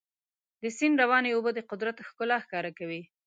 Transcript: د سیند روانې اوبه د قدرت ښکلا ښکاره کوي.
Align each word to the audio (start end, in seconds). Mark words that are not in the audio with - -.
د 0.61 0.63
سیند 0.77 0.99
روانې 1.03 1.29
اوبه 1.33 1.51
د 1.55 1.59
قدرت 1.69 1.97
ښکلا 2.07 2.37
ښکاره 2.45 2.71
کوي. 2.79 3.01